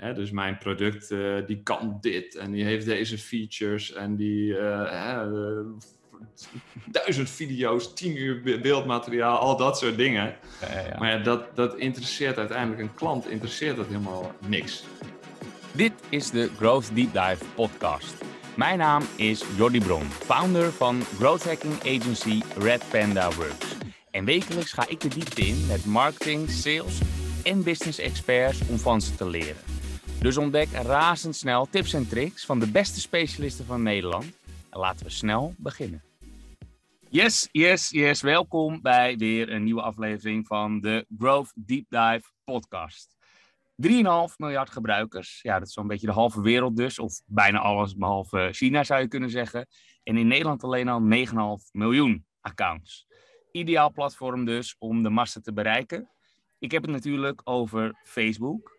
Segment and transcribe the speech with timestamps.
[0.00, 4.52] Hè, dus mijn product eh, die kan dit en die heeft deze features en die
[4.52, 5.60] uh,
[6.86, 10.36] duizend video's, tien uur beeldmateriaal, al dat soort dingen.
[10.60, 10.98] Ja, ja.
[10.98, 14.84] Maar ja, dat, dat interesseert uiteindelijk een klant, interesseert dat helemaal niks.
[15.72, 18.14] Dit is de Growth Deep Dive podcast.
[18.56, 23.76] Mijn naam is Jordi Bron, founder van growth hacking agency Red Panda Works.
[24.10, 27.00] En wekelijks ga ik de diepte in met marketing, sales
[27.42, 29.79] en business experts om van ze te leren.
[30.20, 34.24] Dus ontdek razendsnel tips en tricks van de beste specialisten van Nederland.
[34.70, 36.02] En laten we snel beginnen.
[37.08, 38.20] Yes, yes, yes.
[38.20, 43.16] Welkom bij weer een nieuwe aflevering van de Growth Deep Dive podcast.
[43.88, 43.92] 3,5
[44.36, 45.38] miljard gebruikers.
[45.42, 46.98] Ja, dat is zo'n beetje de halve wereld dus.
[46.98, 49.66] Of bijna alles behalve China zou je kunnen zeggen.
[50.02, 51.02] En in Nederland alleen al
[51.58, 53.06] 9,5 miljoen accounts.
[53.52, 56.10] Ideaal platform dus om de massa te bereiken.
[56.58, 58.78] Ik heb het natuurlijk over Facebook.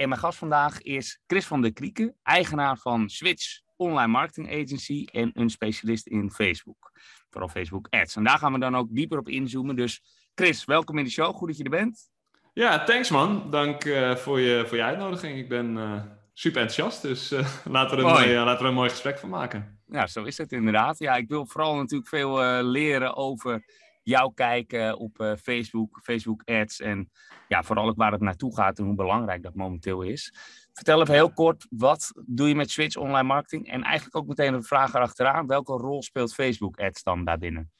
[0.00, 5.06] En mijn gast vandaag is Chris van der Krieken, eigenaar van Switch Online Marketing Agency
[5.12, 6.92] en een specialist in Facebook.
[7.30, 8.16] Vooral Facebook Ads.
[8.16, 9.76] En daar gaan we dan ook dieper op inzoomen.
[9.76, 10.02] Dus
[10.34, 11.34] Chris, welkom in de show.
[11.34, 12.10] Goed dat je er bent.
[12.52, 13.50] Ja, thanks man.
[13.50, 15.38] Dank uh, voor, je, voor je uitnodiging.
[15.38, 16.02] Ik ben uh,
[16.32, 19.18] super enthousiast, dus uh, laten, we er een mooi, laten we er een mooi gesprek
[19.18, 19.80] van maken.
[19.86, 20.98] Ja, zo is het inderdaad.
[20.98, 23.64] Ja, ik wil vooral natuurlijk veel leren over
[24.10, 27.10] jou kijken op uh, Facebook, Facebook ads en
[27.48, 30.34] ja, vooral ook waar het naartoe gaat en hoe belangrijk dat momenteel is.
[30.72, 33.68] Vertel even heel kort, wat doe je met Switch Online Marketing?
[33.68, 37.70] En eigenlijk ook meteen een vraag erachteraan, welke rol speelt Facebook ads dan daarbinnen?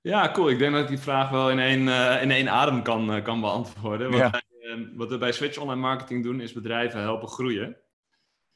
[0.00, 0.50] Ja, cool.
[0.50, 3.22] Ik denk dat ik die vraag wel in één, uh, in één adem kan, uh,
[3.22, 4.10] kan beantwoorden.
[4.10, 7.76] Wat, wij, wat we bij Switch Online Marketing doen, is bedrijven helpen groeien.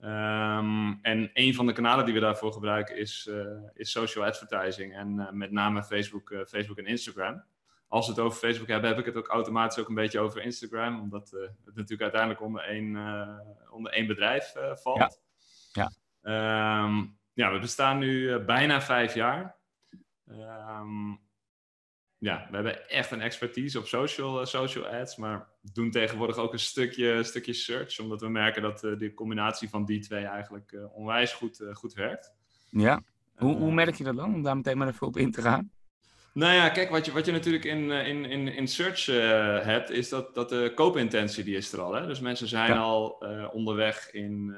[0.02, 4.94] Um, en een van de kanalen die we daarvoor gebruiken is, uh, is social advertising.
[4.94, 7.44] En uh, met name Facebook, uh, Facebook en Instagram.
[7.88, 10.42] Als we het over Facebook hebben, heb ik het ook automatisch ook een beetje over
[10.42, 11.00] Instagram.
[11.00, 12.96] Omdat het natuurlijk uiteindelijk onder één,
[13.70, 15.20] onder één bedrijf valt.
[15.72, 15.90] Ja.
[16.22, 16.84] Ja.
[16.84, 19.56] Um, ja, we bestaan nu bijna vijf jaar.
[20.28, 21.20] Um,
[22.20, 26.52] ja, we hebben echt een expertise op social, uh, social ads, maar doen tegenwoordig ook
[26.52, 30.72] een stukje, stukje search, omdat we merken dat uh, de combinatie van die twee eigenlijk
[30.72, 32.32] uh, onwijs goed, goed werkt.
[32.70, 33.02] Ja,
[33.36, 35.70] hoe, hoe merk je dat dan, om daar meteen maar even op in te gaan?
[36.32, 39.06] Nou ja, kijk, wat je, wat je natuurlijk in, in, in, in search
[39.64, 41.92] hebt, is dat, dat de koopintentie die is er al.
[41.92, 42.06] Hè?
[42.06, 42.78] Dus mensen zijn ja.
[42.78, 44.56] al onderweg in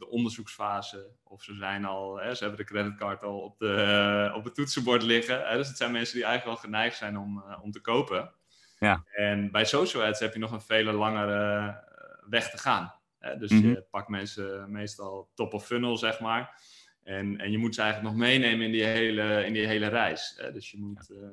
[0.00, 1.10] de onderzoeksfase.
[1.22, 5.02] Of ze zijn al, hè, ze hebben de creditcard al op, de, op het toetsenbord
[5.02, 5.48] liggen.
[5.48, 8.32] Hè, dus het zijn mensen die eigenlijk al geneigd zijn om, uh, om te kopen.
[8.78, 9.04] Ja.
[9.12, 11.74] En bij social ads heb je nog een vele langere eh,
[12.28, 12.94] weg te gaan.
[13.18, 13.36] Hè?
[13.36, 13.70] Dus mm -hmm.
[13.70, 16.62] je pakt mensen meestal top of funnel, zeg maar.
[17.02, 20.34] En, en je moet ze eigenlijk nog meenemen in die hele, in die hele reis.
[20.36, 20.52] Hè?
[20.52, 21.30] Dus je moet, ja.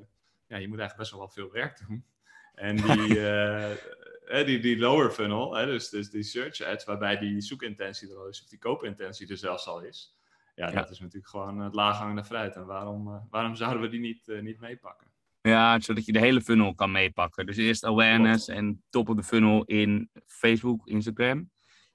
[0.48, 2.06] Ja, je moet eigenlijk best wel wat veel werk doen.
[2.54, 3.20] En die,
[4.28, 8.28] die, die lower funnel, hè, dus, dus die search ads, waarbij die zoekintentie er al
[8.28, 10.16] is, of die koopintentie er zelfs al is.
[10.56, 12.56] Ja, dat is natuurlijk gewoon het laaghangende fruit.
[12.56, 15.08] En waarom, uh, waarom zouden we die niet, uh, niet meepakken?
[15.42, 17.46] Ja, zodat je de hele funnel kan meepakken.
[17.46, 18.60] Dus eerst awareness Klopt.
[18.60, 21.50] en top of de funnel in Facebook, Instagram.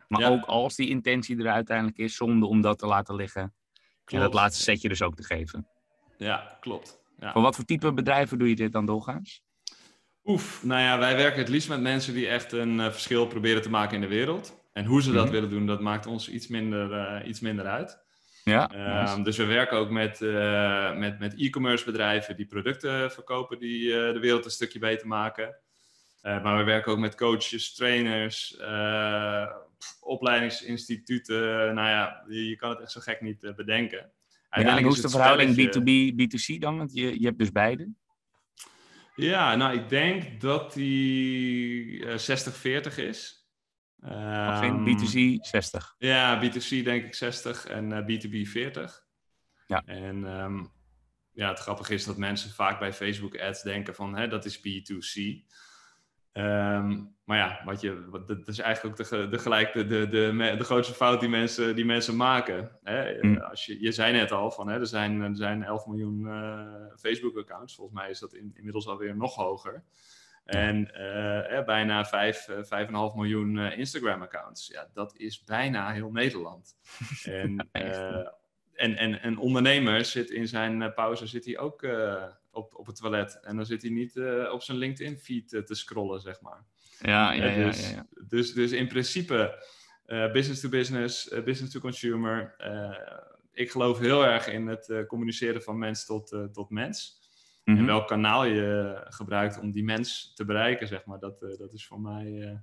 [0.09, 0.29] Maar ja.
[0.29, 3.55] ook als die intentie er uiteindelijk is, zonde om dat te laten liggen.
[4.05, 5.69] En dat laatste setje dus ook te geven.
[6.17, 7.01] Ja, klopt.
[7.19, 7.33] Ja.
[7.33, 9.43] Voor wat voor type bedrijven doe je dit dan doorgaans?
[10.25, 13.63] Oef, nou ja, wij werken het liefst met mensen die echt een uh, verschil proberen
[13.63, 14.61] te maken in de wereld.
[14.73, 15.33] En hoe ze dat mm-hmm.
[15.33, 18.01] willen doen, dat maakt ons iets minder, uh, iets minder uit.
[18.45, 18.71] Ja,
[19.03, 19.23] nice.
[19.23, 24.19] Dus we werken ook met, uh, met, met e-commerce bedrijven die producten verkopen die de
[24.21, 25.57] wereld een stukje beter maken.
[26.23, 28.57] maar we werken ook met coaches, trainers,
[30.01, 31.75] opleidingsinstituten.
[31.75, 34.13] Nou ja, je, je, kan het echt zo gek niet bedenken.
[34.51, 36.13] Ja, en hoe is de verhouding spelletje...
[36.13, 36.77] B2B, B2C dan?
[36.77, 37.89] Want je, je hebt dus beide.
[39.15, 42.15] Ja, nou, ik denk dat die uh,
[42.93, 43.47] 60-40 is.
[44.05, 45.95] Um, B2C 60.
[45.99, 49.05] Ja, B2C denk ik 60 en uh, B2B 40.
[49.67, 49.83] Ja.
[49.85, 50.73] En um,
[51.33, 54.59] ja, het grappige is dat mensen vaak bij Facebook ads denken van hè, dat is
[54.59, 55.45] B2C.
[56.33, 60.09] Um, maar ja, wat je, wat, dat is eigenlijk ook de, de, gelijk de, de,
[60.09, 62.79] de, de grootste fout die mensen, die mensen maken.
[62.83, 63.19] Hè?
[63.21, 63.39] Mm.
[63.39, 66.63] Als je, je zei net al van hè, er, zijn, er zijn 11 miljoen uh,
[66.97, 67.75] Facebook-accounts.
[67.75, 69.85] Volgens mij is dat in, inmiddels alweer nog hoger.
[70.45, 72.55] En uh, bijna 5, 5,5
[73.15, 74.69] miljoen uh, Instagram-accounts.
[74.69, 76.77] Ja, dat is bijna heel Nederland.
[77.23, 77.69] en,
[78.73, 81.83] en, en een ondernemer zit in zijn pauze zit hij ook
[82.53, 83.41] op, op het toilet.
[83.41, 86.65] En dan zit hij niet uh, op zijn LinkedIn-feed uh, te scrollen, zeg maar.
[86.99, 87.65] Ja, ja, ja.
[87.65, 88.07] Dus, ja, ja.
[88.29, 89.65] dus, dus in principe
[90.33, 92.55] business to business, business to consumer.
[93.53, 97.21] ik geloof heel erg in het communiceren van mens tot, tot mens.
[97.65, 97.83] Mm -hmm.
[97.83, 101.87] En welk kanaal je gebruikt om die mens te bereiken, zeg maar, dat, dat is
[101.87, 102.61] voor mij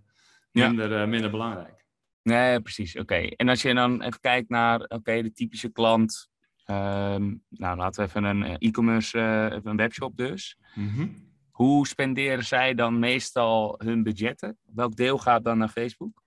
[0.51, 1.79] minder, minder belangrijk.
[2.23, 2.95] Nee, precies.
[2.95, 3.15] Oké.
[3.15, 6.28] En als je dan even kijkt naar oké, de typische klant.
[6.69, 9.19] Ehm, nou, laten we even een e-commerce,
[9.63, 10.57] een webshop dus.
[10.73, 11.27] Mm
[11.59, 14.57] hoe spenderen zij dan meestal hun budgetten?
[14.73, 16.23] Welk deel gaat dan naar Facebook?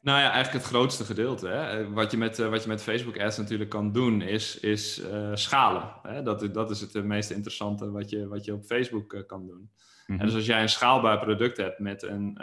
[0.00, 1.48] Nou ja, eigenlijk het grootste gedeelte.
[1.48, 1.90] Hè?
[1.92, 5.30] Wat, je met, eh, wat je met Facebook Ads natuurlijk kan doen, is, is uh,
[5.34, 5.92] schalen.
[6.02, 6.22] Hè?
[6.22, 9.70] Dat, dat is het eh, meest interessante wat je, wat je op Facebook kan doen.
[10.06, 12.40] en dus als jij een schaalbaar product hebt met een,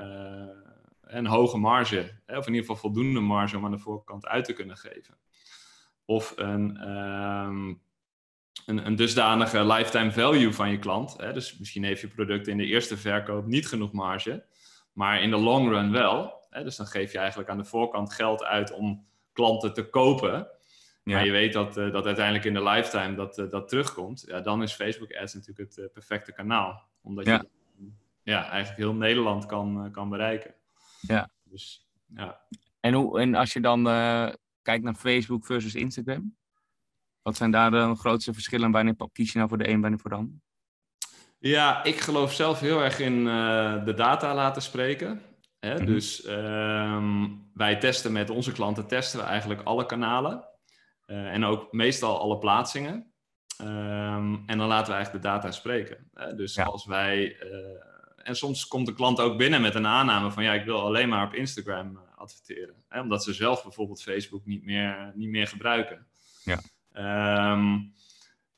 [1.01, 2.37] een hoge marge, hè?
[2.37, 5.17] of in ieder geval voldoende marge om aan de voorkant uit te kunnen geven.
[6.05, 7.73] Of een, ehm,
[8.65, 11.15] een, een dusdanige lifetime value van je klant.
[11.17, 11.33] Hè?
[11.33, 14.45] Dus misschien heeft je product in de eerste verkoop niet genoeg marge,
[14.93, 16.47] maar in de long run wel.
[16.49, 16.63] Hè?
[16.63, 20.47] Dus dan geef je eigenlijk aan de voorkant geld uit om klanten te kopen.
[21.03, 21.15] Ja.
[21.15, 24.23] Maar je weet dat, uh, dat uiteindelijk in de lifetime dat, uh, dat terugkomt.
[24.27, 26.83] Ja, dan is Facebook Ads natuurlijk het uh, perfecte kanaal.
[27.01, 27.43] Omdat ja.
[27.77, 27.91] je
[28.23, 30.53] ja, eigenlijk heel Nederland kan, kan bereiken.
[31.01, 31.29] Ja.
[31.43, 32.39] Dus, ja.
[32.79, 33.87] En, hoe, en als je dan
[34.65, 36.35] kijkt naar Facebook versus Instagram?
[37.21, 38.71] Wat zijn daar de grootste verschillen?
[38.71, 40.35] Wanneer kies je nou voor de een, wanneer voor de ander?
[41.39, 45.21] Ja, ik geloof zelf heel erg in uh, de data laten spreken.
[45.59, 45.71] Hè?
[45.71, 45.85] Mm -hmm.
[45.85, 50.47] Dus um, wij testen met onze klanten testen we eigenlijk alle kanalen.
[51.07, 53.13] Uh, en ook meestal alle plaatsingen.
[53.61, 56.09] Um, en dan laten we eigenlijk de data spreken.
[56.13, 56.35] Hè?
[56.35, 56.63] Dus ja.
[56.63, 57.43] als wij.
[57.43, 60.81] Uh, en soms komt de klant ook binnen met een aanname van ja, ik wil
[60.81, 62.83] alleen maar op Instagram adverteren.
[62.87, 63.01] Hè?
[63.01, 66.07] Omdat ze zelf bijvoorbeeld Facebook niet meer, niet meer gebruiken.
[66.43, 66.59] Ja.
[67.51, 67.93] Um,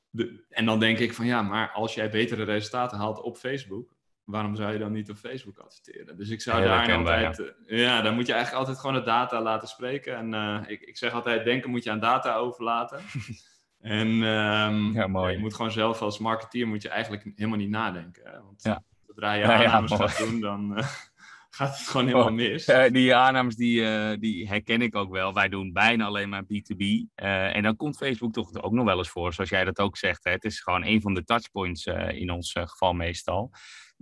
[0.09, 3.95] de, en dan denk ik van ja, maar als jij betere resultaten haalt op Facebook,
[4.23, 6.17] waarom zou je dan niet op Facebook adverteren?
[6.17, 7.37] Dus ik zou ja, daar altijd,
[7.67, 7.77] ja.
[7.77, 8.01] ja.
[8.01, 10.15] dan moet je eigenlijk altijd gewoon de data laten spreken.
[10.17, 12.99] En uh, ik, ik zeg altijd, denken moet je aan data overlaten.
[13.81, 15.33] en um, ja, mooi.
[15.33, 18.23] je moet gewoon zelf als marketeer moet je eigenlijk helemaal niet nadenken.
[18.25, 18.41] Hè?
[18.41, 20.77] Want zodra je aannames gaat doen, dan...
[20.77, 20.87] Uh,
[21.57, 22.68] gaat het gewoon helemaal mis.
[22.68, 25.33] Uh, die aannames die, uh, die herken ik ook wel.
[25.33, 26.77] Wij doen bijna alleen maar B2B.
[26.77, 29.98] Uh, en dan komt Facebook toch ook nog wel eens voor, zoals jij dat ook
[29.98, 30.24] zegt.
[30.24, 30.31] Hè?
[30.31, 33.51] Het is gewoon een van de touchpoints in ons geval meestal.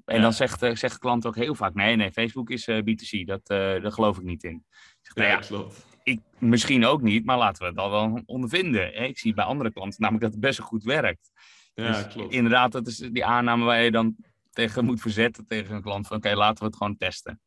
[0.06, 3.26] En dan zegt, zegt klant ook heel vaak: nee, nee, Facebook is B2C.
[3.26, 4.64] Dat, daar geloof ik niet in.
[5.02, 5.86] Zeg, nou ja, klopt.
[6.04, 8.82] Ik misschien ook niet, maar laten we het al wel ondervinden.
[8.82, 9.04] Hè?
[9.04, 11.32] Ik zie bij andere klanten namelijk dat het best wel goed werkt.
[11.74, 12.34] Ja, dus klopt.
[12.34, 14.16] Inderdaad, dat is die aanname waar je dan
[14.56, 17.40] tegen moet verzetten tegen een klant van oké, okay, laten we het gewoon testen.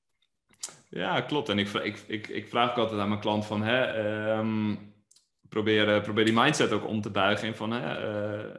[0.89, 1.49] Ja, klopt.
[1.49, 4.95] En ik, ik, ik, ik vraag ook altijd aan mijn klant van, hè, um,
[5.49, 7.85] probeer, probeer die mindset ook om te buigen in van, hè,
[8.49, 8.55] uh,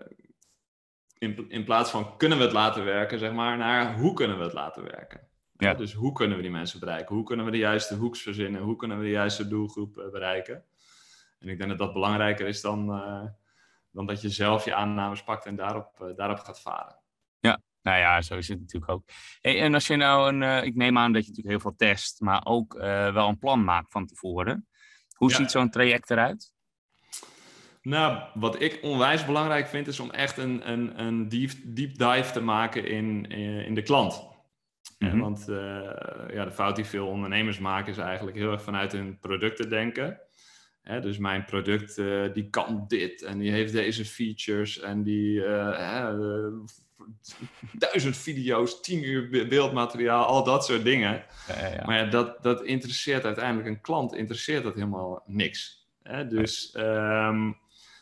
[1.18, 4.44] in, in plaats van kunnen we het laten werken, zeg maar, naar hoe kunnen we
[4.44, 5.28] het laten werken.
[5.58, 5.74] Ja.
[5.74, 7.16] Dus hoe kunnen we die mensen bereiken?
[7.16, 8.62] Hoe kunnen we de juiste hoeks verzinnen?
[8.62, 10.64] Hoe kunnen we de juiste doelgroep uh, bereiken?
[11.40, 13.26] En ik denk dat dat belangrijker is dan, uh,
[13.92, 16.98] dan dat je zelf je aannames pakt en daarop, daarop gaat varen.
[17.90, 19.04] Nou ja, zo is het natuurlijk ook.
[19.42, 21.88] Hey, en als je nou een, uh, ik neem aan dat je natuurlijk heel veel
[21.88, 24.68] test, maar ook uh, wel een plan maakt van tevoren.
[25.16, 25.36] Hoe ja.
[25.36, 26.54] ziet zo'n traject eruit?
[27.82, 32.32] Nou, wat ik onwijs belangrijk vind, is om echt een, een, een deep, deep dive
[32.32, 34.28] te maken in, in, in de klant.
[34.98, 35.20] Mm -hmm.
[35.20, 35.58] Want uh,
[36.34, 40.20] ja, de fout die veel ondernemers maken, is eigenlijk heel erg vanuit hun producten denken.
[40.90, 45.34] Hè, dus mijn product uh, die kan dit en die heeft deze features en die
[45.34, 46.48] uh,
[47.72, 51.24] duizend video's, tien uur beeldmateriaal, al dat soort dingen.
[51.48, 51.86] Ja, ja, ja.
[51.86, 55.88] Maar ja, dat, dat interesseert uiteindelijk een klant, interesseert dat helemaal niks.
[56.04, 56.28] Hè?
[56.28, 57.58] Dus um,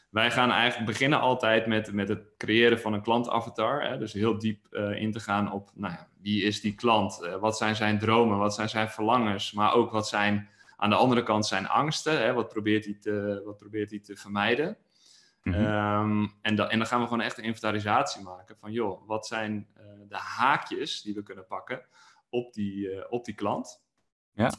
[0.09, 3.89] wij gaan eigenlijk beginnen altijd met, met het creëren van een klantavatar.
[3.89, 3.97] Hè?
[3.97, 7.29] Dus heel diep in te gaan op nou wie is die klant?
[7.39, 8.37] Wat zijn zijn dromen?
[8.37, 9.51] Wat zijn zijn verlangens?
[9.51, 12.21] Maar ook wat zijn aan de andere kant zijn angsten?
[12.21, 12.33] Hè?
[12.33, 14.77] Wat, probeert hij te, wat probeert hij te vermijden?
[15.43, 15.65] Mm -hmm.
[15.65, 19.27] um, en, da en, dan gaan we gewoon echt een inventarisatie maken van, joh, wat
[19.27, 21.85] zijn uh, de haakjes die we kunnen pakken
[22.29, 23.85] op die, uh, op die klant?
[24.33, 24.51] Ja.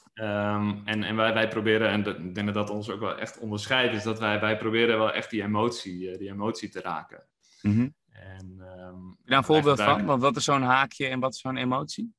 [0.55, 3.39] Um, en en wij, wij proberen, en ik denk dat dat ons ook wel echt
[3.39, 7.23] onderscheidt, is dat wij, wij proberen wel echt die emotie, uh, die emotie te raken.
[7.63, 7.95] Mm -hmm.
[8.11, 10.05] En, um, daar een voorbeeld van?
[10.05, 12.15] Want wat is zo'n haakje en wat is zo'n emotie?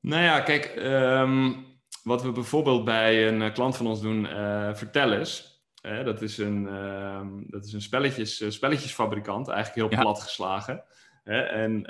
[0.00, 1.66] Nou ja, kijk, um,
[2.02, 4.26] wat we bijvoorbeeld bij een klant van ons doen,
[4.74, 5.50] vertel eens.
[5.80, 10.02] Dat, is een, uh, dat is een spelletjes, uh, spelletjesfabrikant, eigenlijk heel ja.
[10.02, 10.84] plat geslagen.
[11.24, 11.82] en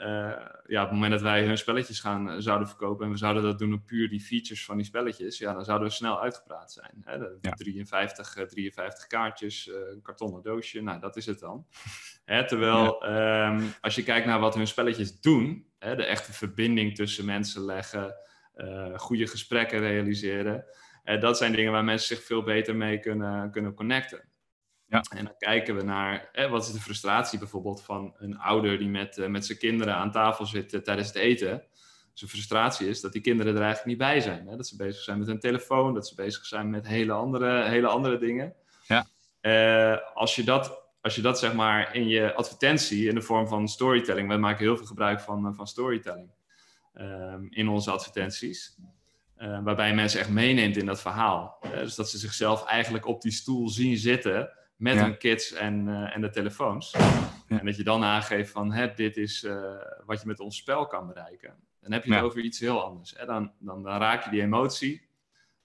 [0.66, 3.58] ja, op het moment dat wij hun spelletjes gaan, zouden verkopen en we zouden dat
[3.58, 7.02] doen op puur die features van die spelletjes, ja, dan zouden we snel uitgepraat zijn.
[7.04, 7.14] Hè?
[7.40, 7.52] Ja.
[7.52, 11.66] 53, 53 kaartjes, een kartonnen doosje, nou dat is het dan.
[12.24, 13.48] Terwijl ja.
[13.48, 17.64] um, als je kijkt naar wat hun spelletjes doen, hè, de echte verbinding tussen mensen
[17.64, 18.14] leggen,
[18.96, 20.64] goede gesprekken realiseren.
[21.04, 24.28] Uh, dat zijn dingen waar mensen zich veel beter mee kunnen, kunnen connecten.
[24.86, 25.04] Ja.
[25.16, 28.88] En dan kijken we naar eh, wat is de frustratie bijvoorbeeld van een ouder die
[28.88, 31.62] met, uh, met zijn kinderen aan tafel zit tijdens het eten.
[32.12, 34.46] zijn frustratie is dat die kinderen er eigenlijk niet bij zijn.
[34.46, 34.56] Hè?
[34.56, 37.86] Dat ze bezig zijn met hun telefoon, dat ze bezig zijn met hele andere, hele
[37.86, 38.54] andere dingen.
[38.86, 39.06] Ja.
[39.40, 43.48] Eh, als je dat, als je dat zeg maar in je advertentie in de vorm
[43.48, 46.30] van storytelling, wij maken heel veel gebruik van, eh, van storytelling
[46.92, 48.76] ehm, in onze advertenties.
[49.38, 51.58] Uh, waarbij je mensen echt meeneemt in dat verhaal.
[51.74, 55.02] dus dat ze zichzelf eigenlijk op die stoel zien zitten met Ja.
[55.02, 56.94] hun kids en, eh, en de telefoons.
[57.48, 60.86] En dat je dan aangeeft van, hè, dit is eh, wat je met ons spel
[60.86, 61.54] kan bereiken.
[61.80, 62.24] Dan heb je het Ja.
[62.24, 63.14] over iets heel anders.
[63.16, 63.26] Hè?
[63.26, 65.08] Dan, dan, dan raak je die emotie.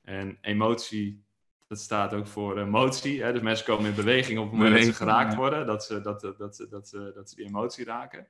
[0.01, 1.24] En emotie,
[1.67, 3.24] dat staat ook voor emotie.
[3.24, 3.34] Hè?
[3.34, 5.38] Dus mensen komen in beweging op het moment dat ze geraakt ja.
[5.38, 5.65] worden.
[5.65, 8.27] Dat ze, dat, dat, dat, dat, dat ze die emotie raken.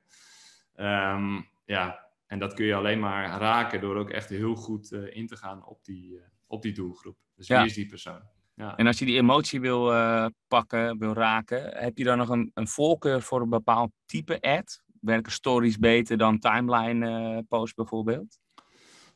[0.74, 5.16] Ehm, ja, en dat kun je alleen maar raken door ook echt heel goed eh,
[5.16, 7.16] in te gaan op die, eh, op die doelgroep.
[7.36, 7.58] Dus Ja.
[7.58, 8.20] wie is die persoon?
[8.54, 8.76] Ja.
[8.76, 12.50] En als je die emotie wil eh, pakken, wil raken, heb je dan nog een,
[12.54, 14.82] een voorkeur voor een bepaald type ad?
[15.00, 18.38] Werken stories beter dan timeline posts bijvoorbeeld?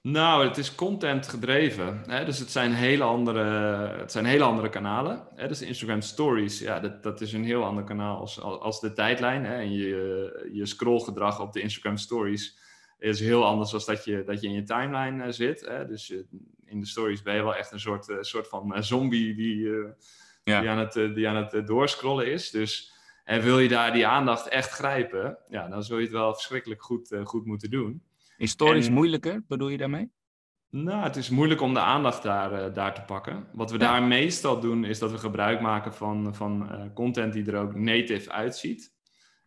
[0.02, 2.02] Nou, het is content gedreven.
[2.06, 2.24] Hè?
[2.24, 3.42] Dus het zijn hele andere,
[3.98, 5.26] het zijn hele andere kanalen.
[5.34, 5.48] Hè?
[5.48, 9.44] Dus Instagram Stories, ja, dat, dat is een heel ander kanaal als, als de tijdlijn.
[9.44, 9.54] Hè?
[9.54, 12.58] En je, je scrollgedrag op de Instagram Stories
[13.00, 15.60] is heel anders dan dat je, dat je in je timeline eh, zit.
[15.60, 15.86] Hè?
[15.86, 16.26] Dus je-
[16.64, 19.70] in de stories ben je wel echt een soort, eh, soort van eh, zombie die,
[19.70, 19.88] eh,
[20.44, 20.60] Ja.
[20.60, 22.50] die aan het, eh, die aan het eh, doorscrollen is.
[22.50, 22.92] Dus
[23.24, 26.82] en wil je daar die aandacht echt grijpen, ja, dan zul je het wel verschrikkelijk
[26.82, 28.02] goed, eh, goed moeten doen.
[28.36, 30.10] Is stories En- moeilijker, bedoel je daarmee?
[30.70, 33.46] Nou, het is moeilijk om de aandacht daar, eh, daar te pakken.
[33.52, 33.90] Wat we Ja.
[33.90, 37.74] daar meestal doen, is dat we gebruik maken van, van eh, content die er ook
[37.74, 38.92] native uitziet.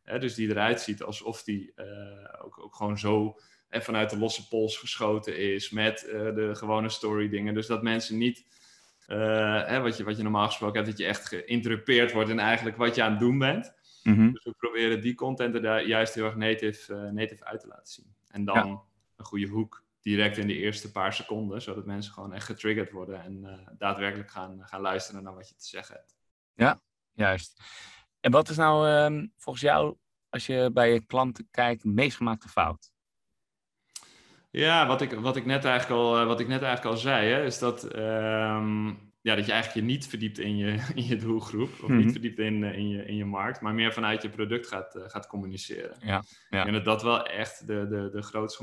[0.04, 3.38] Hè, dus die eruit ziet alsof die eh, ook, ook gewoon zo
[3.74, 7.54] eh, vanuit de losse pols geschoten is met eh, de gewone story dingen.
[7.54, 8.46] Dus dat mensen niet,
[9.08, 12.40] eh, hè, wat, je, wat je normaal gesproken hebt, dat je echt geïnterrupeerd wordt in
[12.40, 13.74] eigenlijk wat je aan het doen bent.
[14.04, 14.32] Mhm.
[14.32, 17.94] Dus we proberen die content er daar juist heel erg native, native uit te laten
[17.94, 18.14] zien.
[18.28, 18.84] En dan
[19.16, 23.22] een goede hoek direct in de eerste paar seconden, zodat mensen gewoon echt getriggerd worden
[23.22, 26.16] en daadwerkelijk gaan, gaan luisteren naar wat je te zeggen hebt.
[27.14, 27.62] Juist.
[28.24, 29.96] En wat is nou ehm, volgens jou,
[30.30, 32.92] als je bij je klanten kijkt, de meest gemaakte fout?
[34.52, 37.32] Ja, wat ik, wat ik, net, eigenlijk al, eh, wat ik net eigenlijk al zei,
[37.32, 38.88] hè, is dat, ehm,
[39.22, 41.98] ja, dat je eigenlijk je niet verdiept in je, in je doelgroep, of Mhm.
[41.98, 44.96] niet verdiept in, eh, in, je, in je markt, maar meer vanuit je product gaat,
[44.96, 45.98] eh, gaat communiceren.
[46.00, 46.64] Ja, ja.
[46.64, 48.56] Denk dat dat wel echt de, de, de grootst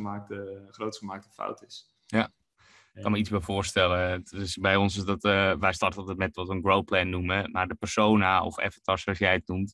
[0.98, 1.94] gemaakte fout is.
[2.06, 2.30] Ja.
[3.00, 4.22] Ik kan me iets bij voorstellen.
[4.30, 7.10] Is, bij ons is dat, eh, wij starten altijd met wat we een grow plan
[7.10, 7.50] noemen.
[7.50, 9.72] Maar de persona of avatar, zoals jij het noemt,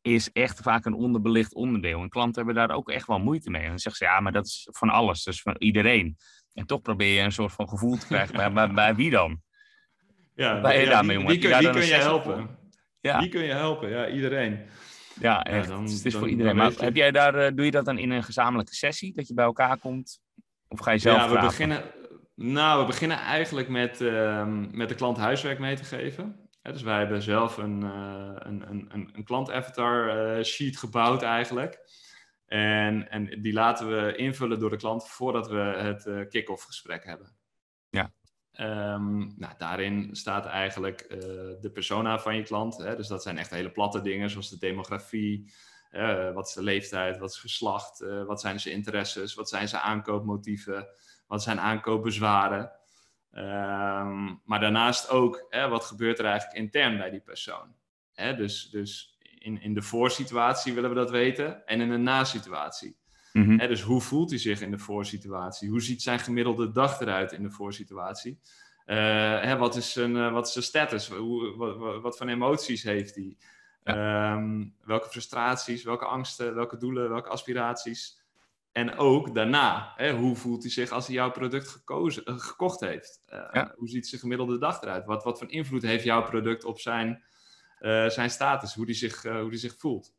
[0.00, 2.00] is echt vaak een onderbelicht onderdeel.
[2.02, 3.62] En klanten hebben daar ook echt wel moeite mee.
[3.62, 6.16] En dan zeggen ze, ja, maar dat is van alles, dus van iedereen.
[6.52, 9.42] En toch probeer je een soort van gevoel te krijgen bij, bij, bij wie dan?
[10.34, 12.58] Ja, je ja, daarmee, wie, kun, wie je helpen?
[13.00, 13.88] Ja, Wie kun je helpen?
[13.88, 14.60] Ja, iedereen.
[15.20, 15.68] ja echt.
[15.68, 16.56] dan- het is dan- voor iedereen.
[16.56, 19.34] Maar heb jij daar, eh, doe je dat dan in een gezamenlijke sessie, dat je
[19.34, 20.20] bij elkaar komt?
[20.68, 21.82] Of ga je zelf ja, we beginnen,
[22.34, 26.42] nou, we beginnen eigenlijk met, ehm, met de klant huiswerk mee te geven.
[26.62, 31.80] Dus wij hebben zelf een, eh, een, een, een, een klant-avatar eh, sheet gebouwd eigenlijk.
[32.46, 37.04] En, en die laten we invullen door de klant voordat we het eh, kick-off gesprek
[37.04, 37.36] hebben.
[37.90, 38.12] Ja.
[38.52, 41.08] Ehm, nou, daarin staat eigenlijk
[41.60, 42.76] de persona van je klant.
[42.76, 42.96] Hè?
[42.96, 45.52] Dus dat zijn echt hele platte dingen, zoals de demografie.
[46.34, 47.18] wat is de leeftijd?
[47.18, 48.00] Wat is geslacht?
[48.00, 49.34] eh, wat zijn zijn interesses?
[49.34, 50.88] Wat zijn zijn aankoopmotieven?
[51.32, 52.72] Wat zijn aankoopbezwaren?
[53.30, 57.74] Ehm, maar daarnaast ook, hè, wat gebeurt er eigenlijk intern bij die persoon?
[58.12, 62.96] Hè, dus dus in, in de voorsituatie willen we dat weten en in de na-situatie.
[63.32, 63.58] Mhm.
[63.58, 65.70] Hè, dus hoe voelt hij zich in de voorsituatie?
[65.70, 68.40] Hoe ziet zijn gemiddelde dag eruit in de voorsituatie?
[68.84, 68.96] Eh,
[69.40, 71.08] hè, wat, is zijn, eh, wat is zijn status?
[71.08, 73.36] Hoe, wat, wat, wat voor emoties heeft hij?
[73.82, 78.21] Ehm, welke frustraties, welke angsten, welke doelen, welke aspiraties?
[78.72, 82.80] En ook daarna, hè, hoe voelt hij zich als hij jouw product gekozen, eh, gekocht
[82.80, 83.22] heeft?
[83.26, 83.74] Ja.
[83.76, 85.04] Hoe ziet zijn gemiddelde dag eruit?
[85.04, 87.24] Wat, wat voor invloed heeft jouw product op zijn,
[87.78, 88.74] eh, zijn status?
[88.74, 90.12] Hoe hij zich, hoe die zich voelt?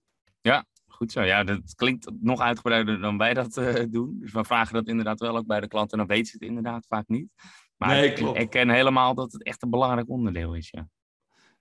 [0.88, 3.54] Goed zo, ja, dat klinkt nog uitgebreider dan wij dat
[3.90, 4.18] doen.
[4.20, 6.00] Dus we vragen dat inderdaad wel ook bij de klanten.
[6.00, 7.30] En dan weten ze het inderdaad vaak niet.
[7.78, 8.40] Maar Nee, ik, klopt.
[8.40, 10.88] ik ken helemaal dat het echt een belangrijk onderdeel is, ja.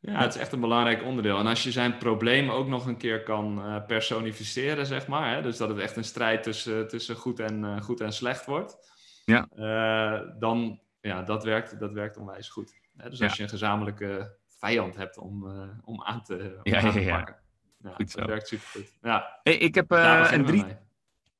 [0.02, 1.38] Ja, het is echt een belangrijk onderdeel.
[1.38, 5.34] En als je zijn probleem ook nog een keer kan eh, personificeren, zeg maar.
[5.34, 8.46] Hè, dus dat het echt een strijd tussen, tussen goed, en, eh, goed en slecht
[8.46, 8.76] wordt.
[9.24, 9.46] Ja.
[9.54, 12.74] eh, dan, ja, dat werkt, dat werkt onwijs goed.
[12.96, 15.46] Hè, dus als je een gezamenlijke vijand hebt om,
[15.84, 17.36] om aan te, om Ja, aan ja, te pakken.
[17.78, 18.96] Ja, Goed dat werkt supergoed.
[19.02, 20.64] Ja, Hey, ik, heb, een drie,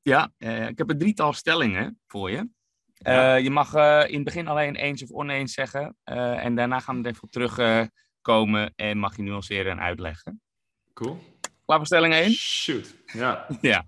[0.03, 0.33] ja
[0.69, 2.49] ik heb een drietal stellingen voor je.
[3.43, 3.75] Je mag
[4.09, 5.97] in het begin alleen eens of oneens zeggen.
[6.05, 7.31] en daarna gaan we er even op
[8.23, 10.41] terugkomen en mag je nuanceren en uitleggen.
[10.95, 11.19] Cool.
[11.65, 12.33] Klaar voor stelling 1?
[12.33, 12.95] Shoot.
[13.13, 13.47] Ja.
[13.61, 13.85] Ja.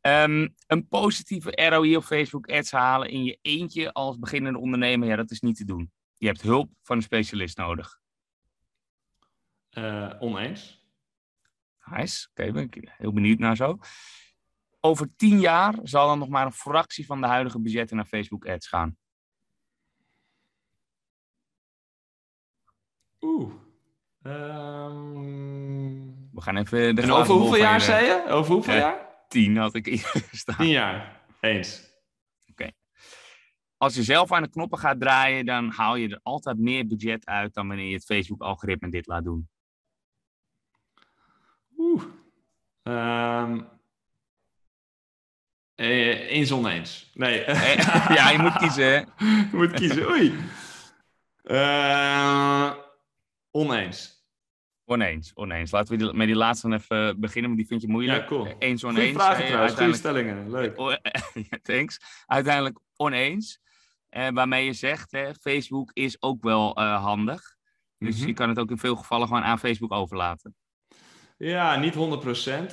[0.00, 5.16] Ehm, een positieve ROI op Facebook ads halen in je eentje als beginnende ondernemer, ja,
[5.16, 5.92] dat is niet te doen.
[6.14, 8.00] Je hebt hulp van een specialist nodig.
[9.70, 10.86] Uh, oneens.
[11.84, 12.28] Nice.
[12.30, 13.78] Oké, ben ik heel benieuwd naar zo.
[14.80, 18.46] Over tien jaar zal dan nog maar een fractie van de huidige budgetten naar Facebook
[18.46, 18.96] ads gaan.
[23.22, 23.52] Oeh.
[24.22, 26.30] Um...
[26.32, 26.94] We gaan even.
[26.94, 28.24] De en over hoeveel jaar zei je?
[28.28, 29.10] Over hoeveel jaar?
[29.28, 30.56] Tien had ik staan.
[30.56, 31.22] Tien jaar.
[31.40, 31.94] Eens.
[32.50, 32.70] Oké.
[33.76, 37.26] Als je zelf aan de knoppen gaat draaien, dan haal je er altijd meer budget
[37.26, 39.48] uit dan wanneer je het Facebook-algoritme dit laat doen.
[41.76, 42.02] Oeh.
[42.82, 43.68] Um...
[45.74, 47.10] Eh, eens oneens.
[47.14, 47.44] Nee.
[48.18, 48.92] ja, je moet kiezen.
[49.50, 50.10] je moet kiezen.
[50.10, 50.34] Oei.
[51.44, 52.72] Uh,
[53.52, 54.22] oneens.
[54.84, 55.70] Oneens, oneens.
[55.70, 58.20] Laten we met die laatste dan even beginnen, want die vind je moeilijk.
[58.20, 58.46] Ja, cool.
[58.58, 58.98] Eens, oneens.
[58.98, 60.50] Goeie vragen trouwens, goede stellingen.
[60.50, 61.00] Leuk.
[61.62, 62.00] thanks.
[62.26, 63.60] Uiteindelijk oneens.
[64.10, 67.56] Uh, waarmee je zegt, hè, Facebook is ook wel uh, handig.
[67.98, 68.26] Dus mm-hmm.
[68.26, 70.54] je kan het ook in veel gevallen gewoon aan Facebook overlaten.
[71.36, 71.98] Ja, niet 100%.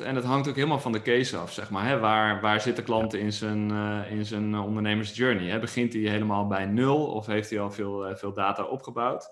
[0.04, 1.86] En het hangt ook helemaal van de case af, zeg maar.
[1.86, 2.00] Hè?
[2.00, 5.50] Waar, waar zit de klant in zijn, uh, in zijn ondernemersjourney?
[5.50, 5.60] Hè?
[5.60, 9.32] Begint hij helemaal bij nul of heeft hij al veel, veel data opgebouwd?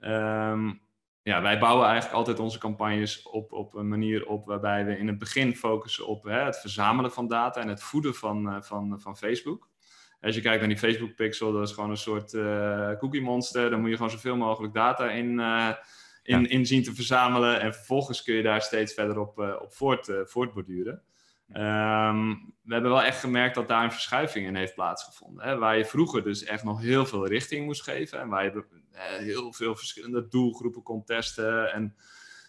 [0.00, 0.80] Um,
[1.22, 5.06] ja, wij bouwen eigenlijk altijd onze campagnes op, op een manier op waarbij we in
[5.06, 9.00] het begin focussen op hè, het verzamelen van data en het voeden van, uh, van,
[9.00, 9.68] van Facebook.
[10.20, 13.70] Als je kijkt naar die Facebook pixel, dat is gewoon een soort uh, cookie monster.
[13.70, 15.70] Dan moet je gewoon zoveel mogelijk data in, uh,
[16.22, 16.48] in, ja.
[16.48, 17.60] in zien te verzamelen.
[17.60, 21.02] En vervolgens kun je daar steeds verder op, op voort, voortborduren.
[21.52, 25.44] Um, we hebben wel echt gemerkt dat daar een verschuiving in heeft plaatsgevonden.
[25.44, 25.56] Hè?
[25.56, 28.20] Waar je vroeger dus echt nog heel veel richting moest geven.
[28.20, 28.64] En waar je
[29.18, 31.72] heel veel verschillende doelgroepen kon testen.
[31.72, 31.96] En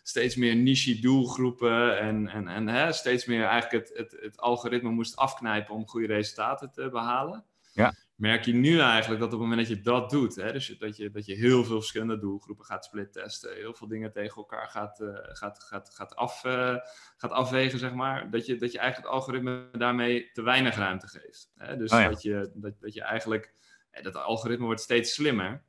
[0.03, 1.99] steeds meer niche doelgroepen.
[1.99, 6.07] En, en, en hè, steeds meer eigenlijk het, het, het algoritme moest afknijpen om goede
[6.07, 7.45] resultaten te behalen.
[7.73, 7.93] Ja.
[8.19, 10.97] Merk je nu eigenlijk dat op het moment dat je dat doet, hè, dus dat
[10.97, 14.67] je, dat je heel veel verschillende doelgroepen gaat split testen, heel veel dingen tegen elkaar
[14.67, 16.75] gaat, uh, gaat, gaat, gaat, af, uh,
[17.17, 21.08] gaat afwegen, zeg maar, dat je, dat je eigenlijk het algoritme daarmee te weinig ruimte
[21.08, 21.51] geeft.
[21.55, 21.77] Hè?
[21.77, 22.10] Dus oh ja.
[22.10, 23.53] dat, je, dat, dat je eigenlijk,
[24.01, 25.63] dat algoritme wordt steeds slimmer.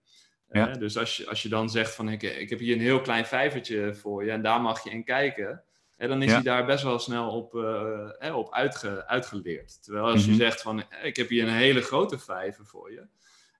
[0.49, 0.67] Ja.
[0.67, 3.27] Dus als je, als je dan zegt van ik, ik heb hier een heel klein
[3.27, 5.65] vijvertje voor je en daar mag je in kijken.
[6.01, 6.35] En dan is Ja.
[6.35, 9.83] hij daar best wel snel op, eh, hè, op uitge, uitgeleerd.
[9.83, 10.31] Terwijl als Mhm.
[10.31, 13.07] je zegt van eh, ik heb hier een hele grote vijver voor je.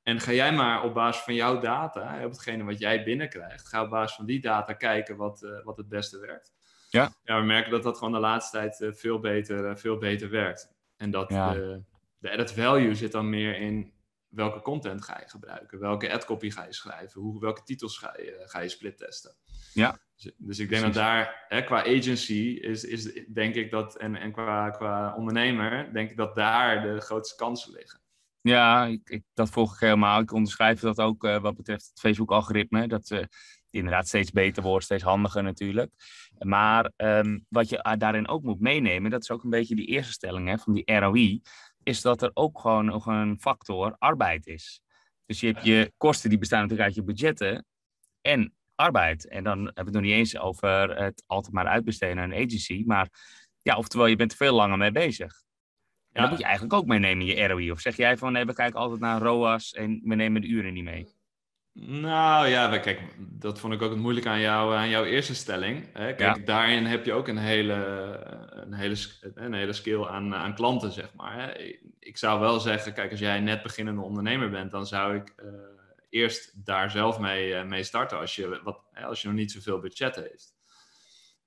[0.03, 3.83] En ga jij maar op basis van jouw data, op hetgene wat jij binnenkrijgt, ga
[3.83, 6.53] op basis van die data kijken wat, eh, wat het beste werkt.
[6.91, 7.13] Ja.
[7.25, 7.41] ja.
[7.41, 10.69] We merken dat dat gewoon de laatste tijd eh, veel, beter, eh, veel beter werkt.
[10.97, 11.53] En dat Ja.
[11.53, 11.83] de,
[12.19, 13.93] de added value zit dan meer in
[14.29, 18.15] welke content ga je gebruiken, welke ad copy ga je schrijven, hoe, welke titels ga
[18.17, 19.35] je, ga je split testen.
[19.73, 19.99] Ja.
[20.23, 21.01] Dus, dus ik denk Precies.
[21.01, 25.93] dat daar, hè, qua agency, is, is denk ik dat, en, en qua, qua ondernemer,
[25.93, 28.01] denk ik dat daar de grootste kansen liggen.
[28.41, 30.21] Ja, ik, ik, dat volg ik helemaal.
[30.21, 32.89] Ik onderschrijf dat ook eh, wat betreft het Facebook-algoritme.
[32.89, 33.25] Dat eh,
[33.71, 35.93] inderdaad steeds beter wordt, steeds handiger natuurlijk.
[36.39, 39.87] Maar ehm, wat je ah, daarin ook moet meenemen, dat is ook een beetje die
[39.87, 41.41] eerste stelling hè, van die ROI,
[41.83, 44.81] is dat er ook gewoon nog een factor arbeid is.
[45.27, 47.65] Dus je hebt je kosten, die bestaan natuurlijk uit je budgetten
[48.21, 49.29] en arbeid.
[49.29, 52.45] En dan hebben we het nog niet eens over het altijd maar uitbesteden aan een
[52.47, 52.83] agency.
[52.87, 53.09] Maar
[53.63, 55.33] ja, oftewel, je bent er veel langer mee bezig.
[55.33, 55.37] En
[56.13, 56.21] Ja.
[56.21, 57.71] dat moet je eigenlijk ook meenemen in je ROI.
[57.71, 60.73] Of zeg jij van nee, we kijken altijd naar ROAS en we nemen de uren
[60.73, 61.07] niet mee?
[61.73, 65.85] Nou ja, kijk, dat vond ik ook het moeilijke aan, jou, aan jouw eerste stelling.
[65.93, 66.15] Hè?
[66.15, 66.45] Kijk, Ja.
[66.45, 67.75] daarin heb je ook een hele,
[68.51, 68.97] een hele,
[69.35, 71.35] een hele skill aan, aan klanten, zeg maar.
[71.35, 71.59] Hè?
[71.99, 75.47] Ik zou wel zeggen, kijk, als jij net beginnende ondernemer bent, dan zou ik eh,
[76.11, 79.79] eerst daar zelf mee, eh, mee starten als je, wat, als je nog niet zoveel
[79.79, 80.55] budget heeft.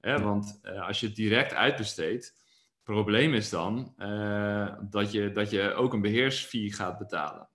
[0.04, 0.22] Ja.
[0.22, 5.50] Want eh, als je het direct uitbesteedt, het probleem is dan eh, dat, je, dat
[5.50, 7.48] je ook een beheersfee gaat betalen.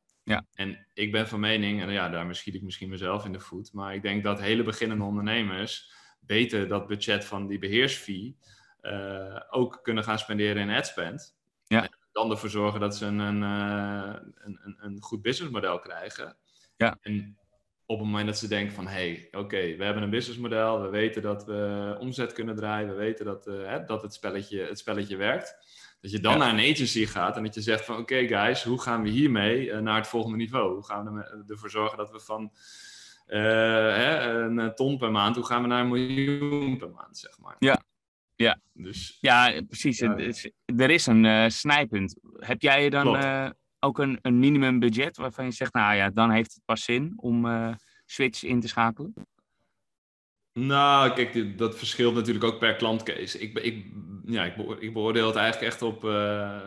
[0.55, 3.73] En ik ben van mening, en ja, daarmee schiet ik misschien mezelf in de voet,
[3.73, 8.37] maar ik denk dat hele beginnende ondernemers beter dat budget van die beheersfee
[8.81, 11.37] eh, ook kunnen gaan spenderen in adspend.
[11.67, 11.83] Ja.
[11.83, 13.43] En dan ervoor zorgen dat ze een, een,
[14.43, 16.37] een, een goed businessmodel krijgen.
[16.79, 16.99] Ja.
[17.01, 17.37] En
[17.87, 20.89] op het moment dat ze denken van, hé, hey, oké, we hebben een businessmodel, we
[20.89, 24.79] weten dat we omzet kunnen draaien, we weten dat, eh, hè, dat het, spelletje, het
[24.79, 25.57] spelletje werkt.
[26.01, 26.39] Dat je dan Ja.
[26.39, 29.71] naar een agency gaat en dat je zegt van oké guys, hoe gaan we hiermee
[29.71, 30.75] eh, naar het volgende niveau?
[30.75, 32.53] Hoe gaan we er- ervoor zorgen dat we van
[33.27, 37.39] eh, hè, een ton per maand, hoe gaan we naar een miljoen per maand, zeg
[37.39, 37.57] maar.
[37.59, 37.83] Ja.
[38.37, 38.61] Ja.
[38.73, 39.99] Dus Ja, precies.
[39.99, 40.17] Ja.
[40.77, 42.17] Er is een eh, snijpunt.
[42.39, 43.25] Heb jij dan Klopt.
[43.25, 43.49] eh,
[43.81, 47.47] ook een, minimum budget waarvan je zegt, nou ja, dan heeft het pas zin om
[47.47, 47.73] eh,
[48.07, 49.15] Switch in te schakelen?
[50.53, 53.39] Nou, kijk, dat verschilt natuurlijk ook per klantcase.
[53.39, 53.87] Ik, ik,
[54.25, 56.61] ja, ik, beoor- ik beoordeel het eigenlijk echt op, eh,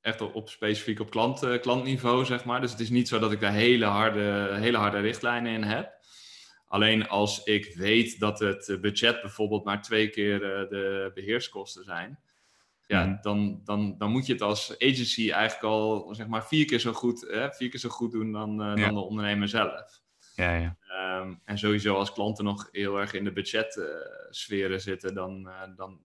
[0.00, 2.60] echt op, specifiek op klant, eh, klantniveau, zeg maar.
[2.60, 5.96] Dus het is niet zo dat ik daar hele harde, hele harde richtlijnen in heb.
[6.66, 12.18] Alleen als ik weet dat het budget bijvoorbeeld maar twee keer de beheerskosten zijn,
[12.88, 13.16] ja, Mhm.
[13.22, 16.92] dan, dan, dan moet je het als agency eigenlijk al zeg maar vier keer zo
[16.92, 18.84] goed, hè, vier keer zo goed doen dan, eh, Ja.
[18.84, 20.00] dan de ondernemer zelf.
[20.34, 20.76] Ja, ja.
[20.88, 26.00] Ehm, en sowieso als klanten nog heel erg in de budgetsferen zitten, dan, eh, dan,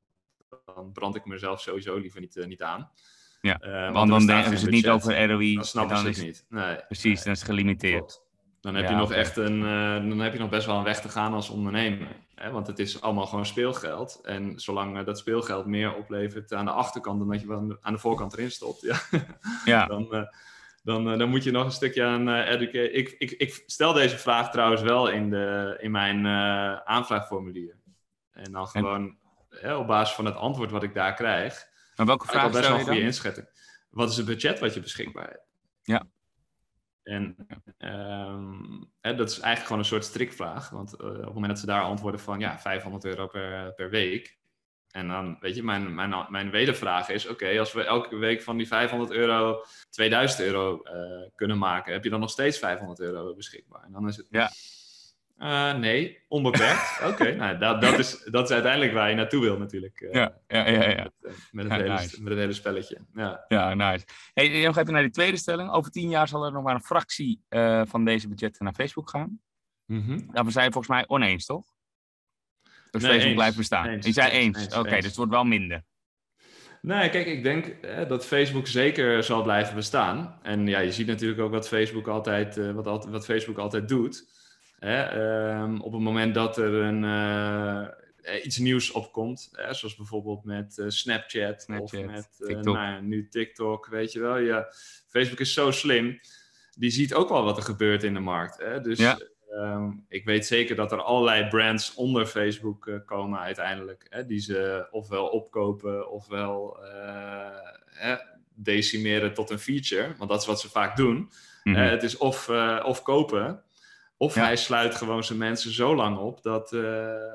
[0.65, 2.91] dan brand ik mezelf sowieso liever niet, eh, niet aan.
[3.41, 5.01] Ja, Eh, Want er dan hebben geen ze het niet budget.
[5.03, 5.55] over ROI.
[5.55, 6.45] Dan snappen ze is het niet.
[6.49, 8.22] Nee, Precies, nee, dan is het gelimiteerd.
[8.63, 10.83] Dan heb Ja, je nog echt een, eh, dan heb je nog best wel een
[10.83, 12.07] weg te gaan als ondernemer.
[12.35, 12.51] Hè?
[12.51, 14.19] Want het is allemaal gewoon speelgeld.
[14.23, 17.77] En zolang eh, dat speelgeld meer oplevert aan de achterkant dan dat je aan de,
[17.81, 18.99] aan de voorkant erin stopt, ja,
[19.65, 20.23] Ja, dan, eh,
[20.83, 22.91] dan, dan moet je nog een stukje aan educate.
[22.91, 26.27] Ik, ik, ik stel deze vraag trouwens wel in, de, in mijn
[26.85, 27.75] aanvraagformulier.
[28.31, 29.17] En dan gewoon
[29.77, 32.73] op basis van het antwoord wat ik daar krijg, maar welke vraag best stel wel
[32.73, 33.47] je een goede inschatting.
[33.89, 35.45] Wat is het budget wat je beschikbaar hebt?
[35.83, 36.03] Ja.
[37.03, 37.35] En
[37.77, 40.69] ehm, hè, dat is eigenlijk gewoon een soort strikvraag.
[40.69, 43.89] Want eh, op het moment dat ze daar antwoorden van ja, 500 euro per, per
[43.89, 44.37] week.
[44.91, 48.57] En dan, weet je, mijn, mijn, mijn wedervraag is: oké, als we elke week van
[48.57, 53.35] die 500 euro 2000 euro eh, kunnen maken, heb je dan nog steeds 500 euro
[53.35, 53.83] beschikbaar?
[53.83, 54.27] En dan is het.
[54.29, 54.51] Ja.
[55.37, 56.99] Eh, nee, onbeperkt.
[57.09, 60.01] Oké, nou, dat, dat, is, dat is uiteindelijk waar je naartoe wil, natuurlijk.
[60.01, 61.03] eh, Ja, ja, ja, ja.
[61.19, 62.21] Met, eh, met, het Ja, hele, nice.
[62.21, 62.97] met het hele spelletje.
[63.13, 63.45] Ja.
[63.47, 64.05] Ja, nice.
[64.33, 65.71] Hey, nog even naar die tweede stelling.
[65.71, 67.41] Over tien jaar zal er nog maar een fractie
[67.83, 69.39] van deze budgetten naar Facebook gaan.
[69.85, 70.19] Mhm.
[70.31, 71.65] Daarvan zijn we volgens mij oneens, toch?
[72.91, 73.87] Dus Nee, Facebook blijft bestaan.
[73.87, 75.83] Eens, Je zei eens, Oké, dus het wordt wel minder.
[76.81, 80.39] Nee, kijk, ik denk eh, dat Facebook zeker zal blijven bestaan.
[80.41, 84.31] En ja, je ziet natuurlijk ook wat Facebook altijd, wat, altijd, wat Facebook altijd doet.
[84.83, 85.01] Hè?
[85.03, 87.81] ehm, op het moment dat er een, eh,
[88.35, 92.63] eh, iets nieuws opkomt, hè, zoals bijvoorbeeld met eh, Snapchat, Snapchat, of met TikTok.
[92.63, 94.37] nou ja, nu TikTok, weet je wel.
[94.37, 94.67] Ja,
[95.07, 96.19] Facebook is zo slim.
[96.77, 98.57] Die ziet ook wel wat er gebeurt in de markt.
[98.57, 98.81] Hè?
[98.81, 99.19] Dus Ja.
[99.49, 104.05] ehm, ik weet zeker dat er allerlei brands onder Facebook komen uiteindelijk.
[104.09, 104.25] Hè?
[104.25, 106.77] Die ze ofwel opkopen ofwel
[107.85, 108.15] hè,
[108.55, 110.13] decimeren tot een feature.
[110.17, 111.31] Want dat is wat ze vaak doen.
[111.63, 111.75] Mhm.
[111.75, 112.49] Het is of,
[112.83, 113.63] of kopen,
[114.23, 114.43] of Ja.
[114.43, 117.33] hij sluit gewoon zijn mensen zo lang op dat, eh,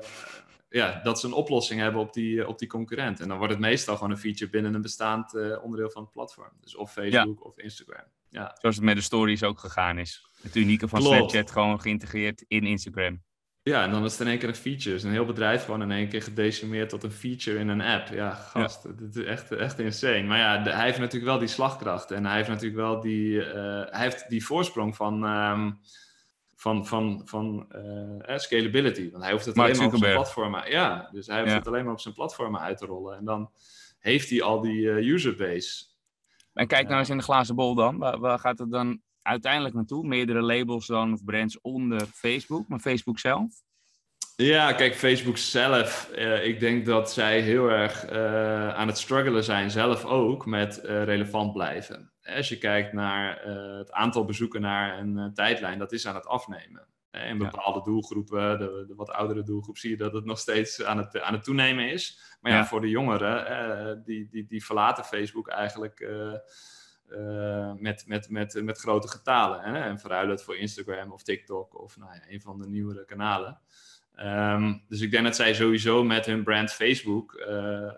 [0.69, 3.19] ja, dat ze een oplossing hebben op die, op die concurrent.
[3.19, 6.11] En dan wordt het meestal gewoon een feature binnen een bestaand eh, onderdeel van het
[6.11, 6.51] platform.
[6.61, 8.03] Dus of Facebook of Instagram.
[8.29, 8.55] Ja.
[8.59, 10.25] Zoals het met de stories ook gegaan is.
[10.41, 11.15] Het unieke van Klopt.
[11.15, 13.21] Snapchat gewoon geïntegreerd in Instagram.
[13.63, 14.95] ja, en dan is het in één keer een feature.
[14.95, 18.07] Dus een heel bedrijf gewoon in één keer gedecimeerd tot een feature in een app.
[18.07, 20.23] Ja, gast, dit is echt, echt insane.
[20.23, 22.11] Maar ja, de- hij heeft natuurlijk wel die slagkracht.
[22.11, 25.25] En hij heeft natuurlijk wel die, eh, hij heeft die voorsprong van...
[25.25, 25.71] ehm,
[26.59, 29.11] van, van, van eh, eh, scalability.
[29.11, 30.71] Want hij hoeft het Mark alleen maar op zijn platformen.
[30.71, 31.57] Ja, dus hij hoeft Ja.
[31.57, 33.17] het alleen maar op zijn platformen uit te rollen.
[33.17, 33.51] En dan
[33.99, 35.85] heeft hij al die eh, userbase.
[36.53, 37.97] En kijk nou eens in de glazen bol dan.
[37.97, 40.07] Waar, waar gaat het dan uiteindelijk naartoe?
[40.07, 43.51] Meerdere labels dan of brands onder Facebook, maar Facebook zelf?
[44.35, 46.09] Ja, kijk, Facebook zelf.
[46.43, 48.07] ik denk dat zij heel erg
[48.73, 52.13] aan het struggelen zijn, zelf ook, met relevant blijven.
[52.35, 56.15] Als je kijkt naar eh, het aantal bezoeken naar een eh, tijdlijn, dat is aan
[56.15, 56.87] het afnemen.
[57.11, 57.35] In Ja.
[57.37, 61.19] bepaalde doelgroepen, de, de wat oudere doelgroep, zie je dat het nog steeds aan het,
[61.21, 62.35] aan het toenemen is.
[62.41, 62.65] Maar ja, Ja.
[62.65, 66.07] voor de jongeren, eh, die, die, die verlaten Facebook eigenlijk
[67.77, 69.61] met, met, met, met grote getalen.
[69.61, 69.79] Hè?
[69.79, 73.59] En verruilen het voor Instagram of TikTok of nou ja, een van de nieuwere kanalen.
[74.15, 77.91] Ehm, dus ik denk dat zij sowieso met hun brand Facebook eh,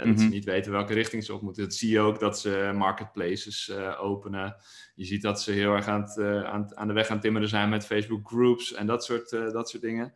[0.00, 0.06] eh.
[0.06, 0.34] En dat ze Mhm.
[0.34, 1.62] niet weten welke richting ze op moeten.
[1.62, 4.56] Dat zie je ook dat ze marketplaces eh, openen.
[4.94, 7.22] Je ziet dat ze heel erg aan, het, eh, aan, aan de weg aan het
[7.22, 10.14] timmeren zijn met Facebook groups en dat soort, eh, dat soort dingen.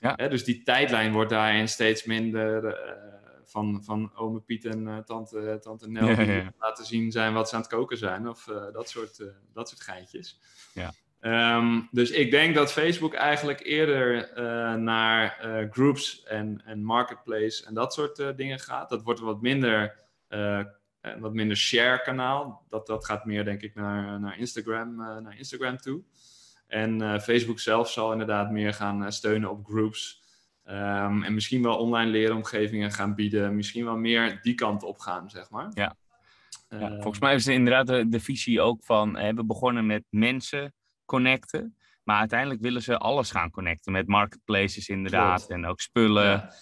[0.00, 0.16] Ja.
[0.16, 3.02] Dus die tijdlijn wordt daarin steeds minder eh,
[3.44, 6.08] van, van ome Piet en eh, tante, tante Nel.
[6.08, 6.52] Ja, die ja.
[6.58, 8.28] laten zien zijn wat ze aan het koken zijn.
[8.28, 10.40] Of eh, dat, soort, eh, dat soort geintjes.
[10.74, 10.92] Ja.
[11.20, 17.66] Ehm, dus ik denk dat Facebook eigenlijk eerder eh, naar eh, groups en, en marketplace
[17.66, 18.88] en dat soort eh, dingen gaat.
[18.88, 20.06] Dat wordt wat minder,
[21.18, 22.64] wat minder share kanaal.
[22.68, 26.02] Dat, dat gaat meer denk ik naar, naar, Instagram, naar Instagram toe.
[26.66, 30.22] En Facebook zelf zal inderdaad meer gaan steunen op groups.
[30.64, 33.56] Ehm, en misschien wel online leeromgevingen gaan bieden.
[33.56, 35.70] Misschien wel meer die kant op gaan, zeg maar.
[35.74, 35.96] Ja.
[36.68, 39.86] Ja, Ehm, volgens mij is het inderdaad de, de visie ook van, hè, we begonnen
[39.86, 40.74] met mensen
[41.08, 45.52] connecten, maar uiteindelijk willen ze alles gaan connecten met marketplaces inderdaad Klopt.
[45.52, 46.24] en ook spullen.
[46.24, 46.52] ja.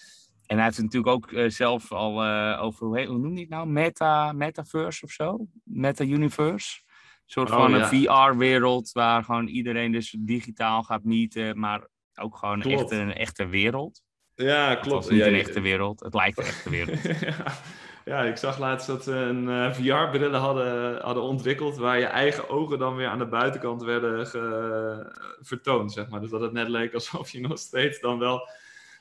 [0.46, 3.40] En hij heeft het natuurlijk ook eh, zelf al eh, over, hoe, hoe noem je
[3.40, 3.66] het nou?
[3.66, 5.46] Meta, metaverse of zo?
[5.64, 6.80] Meta-universe?
[6.86, 7.92] Een soort Oh, van ja.
[7.92, 12.80] een VR-wereld waar gewoon iedereen dus digitaal gaat meeten, maar ook gewoon Klopt.
[12.80, 14.02] echt een echte wereld.
[14.34, 14.94] Ja, Het klopt.
[15.04, 17.00] was niet Ja, een echte wereld, het lijkt een echte wereld.
[18.06, 18.22] ja.
[18.22, 22.78] ik zag laatst dat ze een eh, VR-brillen hadden, hadden ontwikkeld waar je eigen ogen
[22.78, 26.20] dan weer aan de buitenkant werden ge- vertoond, zeg maar.
[26.20, 28.48] Dus dat het net leek alsof je nog steeds dan wel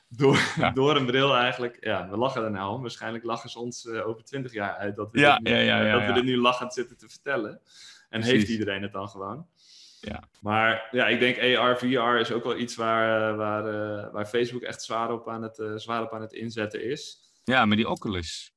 [0.08, 0.70] door, Ja.
[0.70, 1.76] door een bril eigenlijk...
[1.80, 2.80] Ja, we lachen er nou om.
[2.80, 5.84] Waarschijnlijk lachen ze ons eh, over twintig jaar uit dat we, Ja, dit, nu, ja,
[5.86, 7.50] eh, dat we dit nu lachend zitten te vertellen.
[8.08, 8.30] En Precies.
[8.32, 9.46] heeft iedereen het dan gewoon.
[10.00, 10.22] Ja.
[10.40, 13.62] Maar ja, ik denk AR, VR is ook wel iets waar, waar,
[14.12, 17.18] waar Facebook echt zwaar op, aan het, zwaar op aan het inzetten is.
[17.44, 18.52] Ja, maar die Oculus.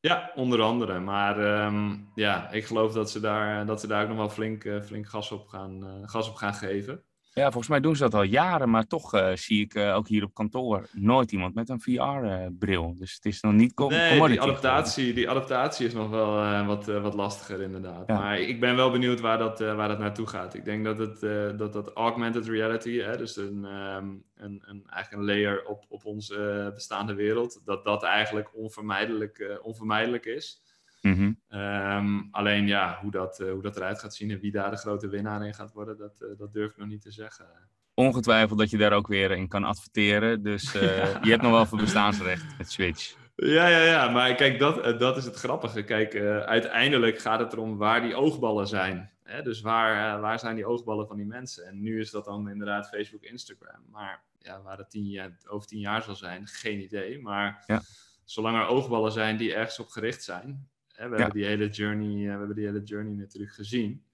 [0.00, 1.00] Ja, onder andere.
[1.00, 4.64] Maar ehm, ja, ik geloof dat ze daar, dat ze daar ook nog wel flink,
[4.64, 7.04] eh, flink gas, op gaan, eh, gas op gaan geven.
[7.32, 10.08] Ja, volgens mij doen ze dat al jaren, maar toch eh, zie ik eh, ook
[10.08, 12.94] hier op kantoor nooit iemand met een VR-bril.
[12.98, 16.88] dus het is nog niet Nee, die adaptatie, die adaptatie is nog wel eh, wat,
[16.88, 18.04] eh, wat lastiger inderdaad.
[18.06, 18.18] Ja.
[18.18, 20.54] Maar ik ben wel benieuwd waar dat, eh, waar dat naartoe gaat.
[20.54, 24.82] Ik denk dat het, eh, dat, dat augmented reality, hè, dus een, ehm, een, een,
[24.88, 30.26] eigenlijk een layer op, op onze eh, bestaande wereld, dat dat eigenlijk onvermijdelijk, eh, onvermijdelijk
[30.26, 30.62] is.
[31.00, 31.32] Mhm.
[31.48, 34.76] Ehm, alleen ja, hoe dat, eh, hoe dat eruit gaat zien en wie daar de
[34.76, 37.46] grote winnaar in gaat worden, dat, eh, dat durf ik nog niet te zeggen.
[37.94, 40.42] Ongetwijfeld dat je daar ook weer in kan adverteren.
[40.42, 43.18] Dus eh, je hebt nog wel voor bestaansrecht met Switch.
[43.36, 45.82] Ja, ja, ja, maar kijk, dat, dat is het grappige.
[45.82, 46.14] Kijk,
[46.46, 49.10] uiteindelijk gaat het erom waar die oogballen zijn.
[49.22, 49.42] Hè?
[49.42, 51.66] Dus waar, waar zijn die oogballen van die mensen?
[51.66, 53.82] En nu is dat dan inderdaad Facebook, Instagram.
[53.90, 57.20] Maar ja, waar het tien jaar, over tien jaar zal zijn, geen idee.
[57.22, 57.80] Maar Ja.
[58.24, 60.68] zolang er oogballen zijn die ergens op gericht zijn.
[61.00, 61.08] Hè?
[61.08, 61.22] We, Ja.
[61.22, 64.04] hebben die hele journey, eh, we hebben die hele journey natuurlijk gezien.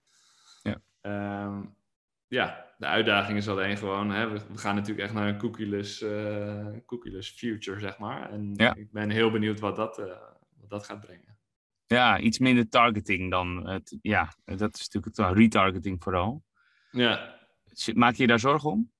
[0.63, 0.81] Ja.
[1.01, 1.63] Ehm,
[2.29, 6.03] ja, de uitdaging is alleen gewoon, hè, we, we gaan natuurlijk echt naar een cookieless,
[6.03, 8.31] eh, cookieless future, zeg maar.
[8.31, 8.75] En Ja.
[8.75, 10.07] ik ben heel benieuwd wat dat, eh,
[10.61, 11.35] wat dat gaat brengen.
[11.87, 13.99] Ja, iets minder targeting dan het.
[14.03, 16.45] Ja, dat is natuurlijk het retargeting vooral.
[16.91, 17.35] Ja,
[17.95, 18.91] Maak je je daar zorgen om?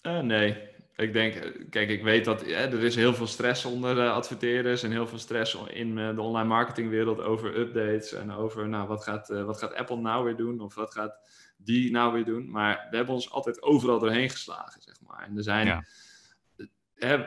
[0.00, 0.70] Eh, nee.
[1.02, 4.10] Ik denk, eh, kijk, ik weet dat hè, er is heel veel stress onder de
[4.10, 8.88] adverteerders en heel veel stress in eh, de online marketingwereld over updates en over, nou,
[8.88, 11.18] wat gaat, eh, wat gaat Apple nou weer doen of wat gaat
[11.56, 12.50] die nou weer doen.
[12.50, 15.26] Maar we hebben ons altijd overal doorheen geslagen, zeg maar.
[15.28, 15.84] En er zijn, Ja.
[16.56, 17.24] eh, hè,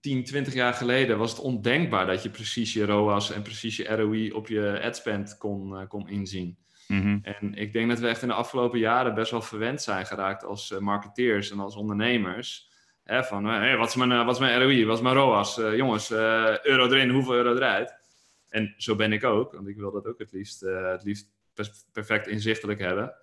[0.00, 3.84] 10, 20 jaar geleden was het ondenkbaar dat je precies je ROAS en precies je
[3.96, 6.56] ROI op je adspend kon, eh, kon inzien.
[6.88, 7.18] Mhm.
[7.22, 10.44] En ik denk dat we echt in de afgelopen jaren best wel verwend zijn geraakt
[10.44, 12.65] als eh, marketeers en als ondernemers.
[13.06, 15.14] Hè, van, eh, hey, wat, is mijn, eh, wat is mijn ROI, wat is mijn
[15.14, 15.58] ROAS?
[15.58, 17.94] Eh, jongens, euro erin, hoeveel euro eruit?
[18.48, 21.30] En zo ben ik ook, want ik wil dat ook het liefst, het liefst
[21.92, 23.14] perfect inzichtelijk hebben.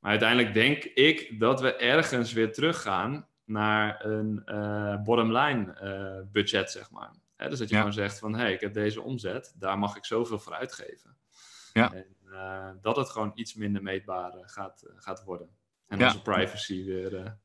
[0.00, 6.32] Maar uiteindelijk denk ik dat we ergens weer teruggaan naar een eh bottom line eh,
[6.32, 7.10] budget, zeg maar.
[7.36, 7.80] Hè, dus dat je Ja.
[7.80, 11.16] gewoon zegt van, hé, hey, ik heb deze omzet, daar mag ik zoveel voor uitgeven.
[11.72, 11.92] Ja.
[11.92, 15.48] En dat het gewoon iets minder meetbaar gaat, gaat worden.
[15.88, 16.06] En Ja.
[16.06, 17.36] onze privacy weer...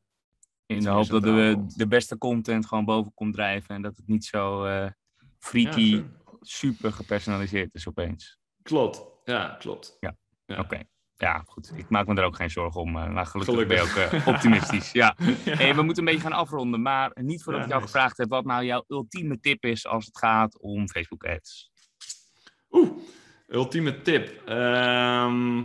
[0.67, 3.75] In de hoop dat de, de beste content gewoon boven komt drijven.
[3.75, 4.87] En dat het niet zo eh,
[5.39, 6.03] freaky, Ja,
[6.41, 8.37] super gepersonaliseerd is opeens.
[8.61, 9.97] klopt, ja, klopt.
[9.99, 10.15] Ja.
[10.45, 10.59] Ja.
[10.59, 10.81] Oké.
[11.15, 11.71] Ja, goed.
[11.75, 12.97] Ik maak me er ook geen zorgen om.
[12.97, 14.25] eh, Maar gelukkig, ben je ook Gelukkig.
[14.25, 14.91] eh, optimistisch.
[14.91, 15.15] Ja.
[15.45, 15.55] Ja.
[15.55, 16.81] Hey, we moeten een beetje gaan afronden.
[16.81, 17.93] Maar niet voordat ik jou nice.
[17.93, 21.71] gevraagd heb wat nou jouw ultieme tip is als het gaat om Facebook ads.
[22.71, 22.89] Oeh,
[23.47, 24.41] ultieme tip.
[24.47, 25.63] Ehm,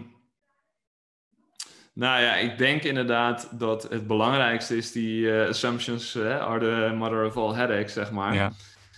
[1.95, 6.95] nou ja, ik denk inderdaad dat het belangrijkste is die eh, assumptions eh, are the
[6.95, 8.35] mother of all headaches, zeg maar.
[8.35, 8.53] Ja.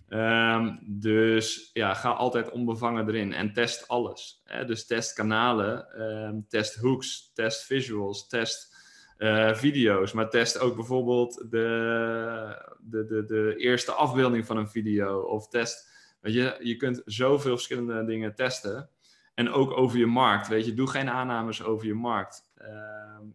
[0.08, 4.40] Ehm, dus ja, ga altijd onbevangen erin en test alles.
[4.44, 4.64] Hè?
[4.64, 8.74] Dus test kanalen, ehm, test hooks, test visuals, test
[9.16, 10.12] eh, video's.
[10.12, 15.20] Maar test ook bijvoorbeeld de, de, de, de eerste afbeelding van een video.
[15.20, 15.88] Of test,
[16.20, 18.88] weet je, je kunt zoveel verschillende dingen testen.
[19.34, 20.74] En ook over je markt, weet je.
[20.74, 22.43] Doe geen aannames over je markt.
[22.64, 23.26] Ehm,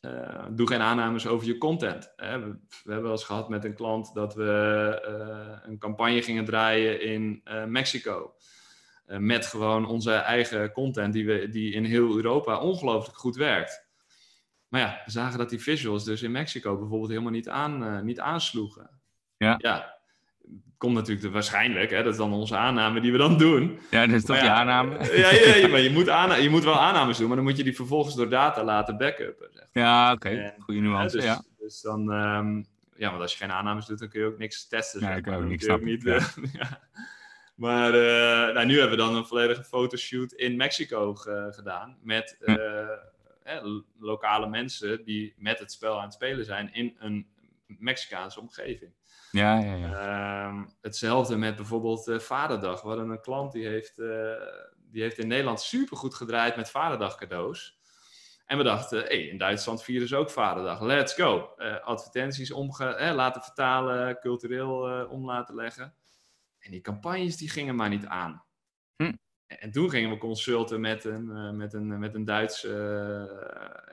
[0.00, 2.12] eh, doe geen aannames over je content.
[2.16, 2.38] Hè.
[2.38, 2.46] We,
[2.84, 7.00] we hebben wel eens gehad met een klant dat we eh, een campagne gingen draaien
[7.00, 8.34] in eh, Mexico.
[9.10, 13.88] Eh, met gewoon onze eigen content die, we, die in heel Europa ongelooflijk goed werkt.
[14.68, 18.00] Maar ja, we zagen dat die visuals dus in Mexico bijvoorbeeld helemaal niet, aan, eh,
[18.00, 19.00] niet aansloegen.
[19.36, 19.54] Ja.
[19.58, 19.99] ja.
[20.80, 23.78] Komt natuurlijk de, waarschijnlijk, hè, dat is dan onze aanname die we dan doen.
[23.90, 24.98] Ja, dat is toch je ja, aanname?
[25.16, 27.56] Ja, ja, ja, maar je moet, aanna- je moet wel aannames doen, maar dan moet
[27.56, 29.48] je die vervolgens door data laten backuppen.
[29.52, 29.66] Zeg.
[29.72, 30.54] Ja, oké.
[30.58, 31.42] Goede nuance, dus, ja.
[31.58, 32.56] dus dan, ehm,
[32.96, 35.00] ja, want als je geen aannames doet, dan kun je ook niks testen.
[35.00, 36.26] Ja, zeg ik ook je snap niet, eh,
[36.60, 36.80] ja.
[37.54, 42.36] Maar eh, nou, nu hebben we dan een volledige fotoshoot in Mexico ge- gedaan met
[42.44, 42.56] Ja.
[43.42, 47.26] eh, lo- lokale mensen die met het spel aan het spelen zijn in een
[47.66, 48.90] Mexicaanse omgeving.
[49.30, 49.92] Ja, ja, ja.
[49.92, 52.82] Ehm, hetzelfde met bijvoorbeeld eh, Vaderdag.
[52.82, 54.32] We hadden een klant die heeft, eh,
[54.76, 57.78] die heeft in Nederland supergoed gedraaid met Vaderdag cadeaus.
[58.46, 60.80] En we dachten, hey, in Duitsland vieren ze ook Vaderdag.
[60.80, 61.54] Let's go.
[61.56, 65.94] Uh, advertenties omge laten vertalen, cultureel om laten leggen.
[66.58, 68.44] En die campagnes die gingen maar niet aan.
[68.96, 69.12] Hm.
[69.58, 72.68] En toen gingen we consulten met een, uh, met een, met een Duitse,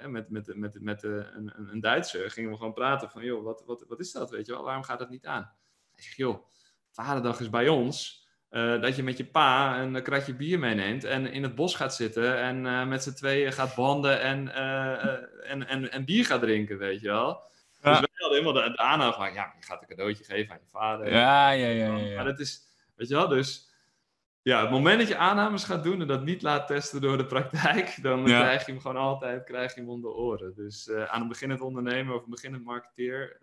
[0.07, 2.31] met, met, met, met een, een Duitser.
[2.31, 4.63] Gingen we gewoon praten van, joh, wat, wat, wat is dat, weet je wel?
[4.63, 5.51] Waarom gaat dat niet aan?
[5.93, 6.47] Hij zegt, joh,
[6.91, 8.25] Vaderdag is bij ons.
[8.49, 11.95] Uh, dat je met je pa een kratje bier meeneemt en in het bos gaat
[11.95, 14.53] zitten en uh, met z'n tweeën gaat banden en,
[15.43, 17.41] en, en, en bier gaat drinken, weet je wel.
[17.81, 17.91] Ja.
[17.91, 20.69] Dus wij hadden helemaal de, de van, ja, je gaat een cadeautje geven aan je
[20.69, 21.11] vader.
[21.11, 21.85] Ja, ja, ja.
[21.85, 22.15] ja, ja.
[22.15, 22.61] Maar dat is,
[22.95, 23.66] weet je wel, dus
[24.47, 27.25] ja, het moment dat je aannames gaat doen en dat niet laat testen door de
[27.25, 28.39] praktijk, dan ja.
[28.39, 30.55] krijg je hem gewoon altijd krijg je hem om de oren.
[30.55, 33.41] Dus aan een beginnend ondernemer of een beginnend marketeer,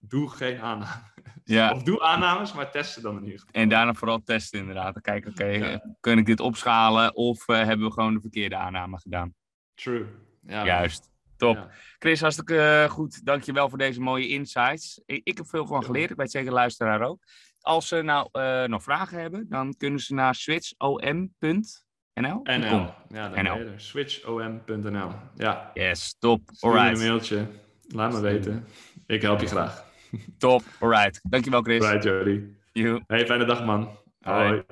[0.00, 1.12] doe geen aannames.
[1.44, 1.72] Ja.
[1.72, 3.62] Of doe aannames, maar testen dan in ieder geval.
[3.62, 4.92] En daarna vooral testen inderdaad.
[4.92, 5.96] Dan kijken, oké, okay, ja.
[6.00, 9.34] kun ik dit opschalen of uh, hebben we gewoon de verkeerde aanname gedaan?
[9.74, 10.06] True.
[10.46, 11.08] Ja, Juist.
[11.36, 11.56] Top.
[11.56, 11.70] Ja.
[11.98, 13.24] Chris, hartstikke uh, goed.
[13.24, 15.00] Dankjewel voor deze mooie insights.
[15.06, 16.10] Ik, ik heb veel van geleerd.
[16.10, 17.22] Ik weet zeker luisteraar ook.
[17.60, 22.40] Als ze nou uh, nog vragen hebben, dan kunnen ze naar switchom.nl.
[22.42, 22.94] NL.
[23.08, 25.12] Ja, switchom.nl.
[25.34, 25.70] Ja.
[25.74, 26.40] Yes, top.
[26.52, 27.00] Stuur Alright.
[27.00, 27.46] een mailtje.
[27.88, 28.66] Laat me weten.
[29.06, 29.84] Ik help je graag.
[30.38, 31.20] Top, alright.
[31.22, 31.82] Dankjewel Chris.
[31.82, 32.44] Alright Jody.
[32.72, 33.02] You.
[33.06, 33.98] Hey, fijne dag man.
[34.20, 34.62] Hoi.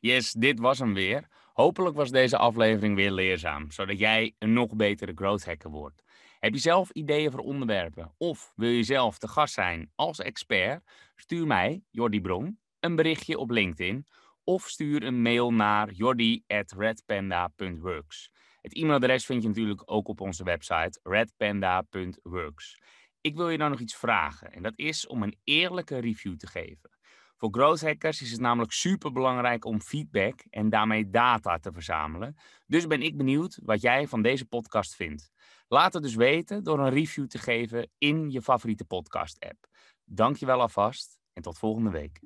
[0.00, 1.28] Yes, dit was hem weer.
[1.52, 6.02] Hopelijk was deze aflevering weer leerzaam, zodat jij een nog betere growth hacker wordt.
[6.38, 10.82] Heb je zelf ideeën voor onderwerpen of wil je zelf te gast zijn als expert?
[11.16, 14.06] Stuur mij, Jordi Bron, een berichtje op LinkedIn
[14.44, 18.30] of stuur een mail naar jordi@redpanda.works.
[18.60, 22.82] Het e-mailadres vind je natuurlijk ook op onze website redpanda.works.
[23.20, 26.46] Ik wil je dan nog iets vragen en dat is om een eerlijke review te
[26.46, 26.96] geven.
[27.36, 32.36] Voor growth hackers is het namelijk super belangrijk om feedback en daarmee data te verzamelen.
[32.66, 35.30] Dus ben ik benieuwd wat jij van deze podcast vindt.
[35.68, 39.66] Laat het dus weten door een review te geven in je favoriete podcast app.
[40.04, 42.20] Dank je wel alvast en tot volgende week.